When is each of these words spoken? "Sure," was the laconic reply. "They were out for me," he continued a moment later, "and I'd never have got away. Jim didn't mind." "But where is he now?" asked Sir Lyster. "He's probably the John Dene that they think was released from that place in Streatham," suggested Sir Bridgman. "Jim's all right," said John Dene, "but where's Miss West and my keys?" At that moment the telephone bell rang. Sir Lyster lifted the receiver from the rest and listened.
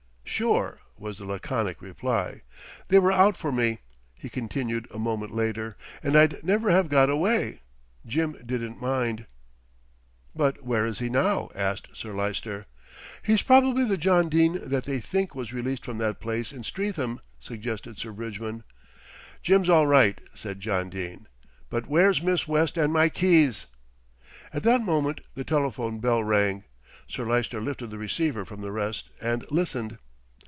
"Sure," 0.25 0.79
was 0.97 1.17
the 1.17 1.25
laconic 1.25 1.81
reply. 1.81 2.41
"They 2.87 2.97
were 2.99 3.11
out 3.11 3.35
for 3.37 3.51
me," 3.51 3.79
he 4.15 4.27
continued 4.29 4.87
a 4.89 4.97
moment 4.97 5.33
later, 5.35 5.75
"and 6.01 6.15
I'd 6.15 6.41
never 6.41 6.71
have 6.71 6.87
got 6.89 7.09
away. 7.11 7.59
Jim 8.07 8.37
didn't 8.43 8.81
mind." 8.81 9.27
"But 10.33 10.63
where 10.63 10.85
is 10.85 10.97
he 10.99 11.09
now?" 11.09 11.49
asked 11.53 11.89
Sir 11.93 12.13
Lyster. 12.13 12.65
"He's 13.21 13.41
probably 13.43 13.83
the 13.83 13.97
John 13.97 14.29
Dene 14.29 14.67
that 14.67 14.85
they 14.85 14.99
think 15.01 15.35
was 15.35 15.53
released 15.53 15.83
from 15.85 15.97
that 15.99 16.19
place 16.21 16.51
in 16.53 16.63
Streatham," 16.63 17.19
suggested 17.39 17.99
Sir 17.99 18.11
Bridgman. 18.13 18.63
"Jim's 19.43 19.69
all 19.69 19.85
right," 19.85 20.19
said 20.33 20.61
John 20.61 20.89
Dene, 20.89 21.27
"but 21.69 21.87
where's 21.87 22.23
Miss 22.23 22.47
West 22.47 22.77
and 22.77 22.91
my 22.91 23.09
keys?" 23.09 23.67
At 24.53 24.63
that 24.63 24.81
moment 24.81 25.21
the 25.35 25.43
telephone 25.43 25.99
bell 25.99 26.23
rang. 26.23 26.63
Sir 27.07 27.25
Lyster 27.27 27.61
lifted 27.61 27.91
the 27.91 27.99
receiver 27.99 28.43
from 28.45 28.61
the 28.61 28.71
rest 28.71 29.09
and 29.21 29.45
listened. 29.51 29.99